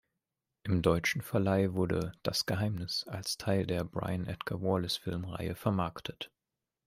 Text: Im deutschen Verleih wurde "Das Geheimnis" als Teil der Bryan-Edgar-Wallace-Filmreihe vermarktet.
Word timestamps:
Im 0.63 0.81
deutschen 0.81 1.21
Verleih 1.21 1.73
wurde 1.75 2.13
"Das 2.23 2.47
Geheimnis" 2.47 3.05
als 3.07 3.37
Teil 3.37 3.67
der 3.67 3.83
Bryan-Edgar-Wallace-Filmreihe 3.83 5.53
vermarktet. 5.53 6.31